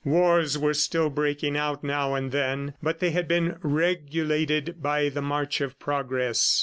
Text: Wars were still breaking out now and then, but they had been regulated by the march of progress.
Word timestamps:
Wars 0.03 0.57
were 0.57 0.73
still 0.73 1.11
breaking 1.11 1.55
out 1.55 1.83
now 1.83 2.15
and 2.15 2.31
then, 2.31 2.73
but 2.81 2.97
they 2.99 3.11
had 3.11 3.27
been 3.27 3.55
regulated 3.61 4.81
by 4.81 5.09
the 5.09 5.21
march 5.21 5.61
of 5.61 5.77
progress. 5.77 6.59